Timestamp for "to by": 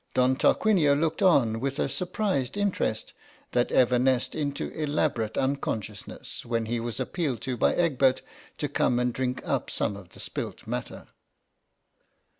7.41-7.75